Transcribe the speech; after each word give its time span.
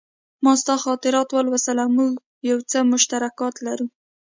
ما 0.43 0.53
ستا 0.61 0.75
خاطرات 0.83 1.29
ولوستل 1.31 1.77
او 1.83 1.89
موږ 1.97 2.11
یو 2.49 2.57
څه 2.71 2.77
مشترکات 2.91 3.55
لرو 3.65 3.85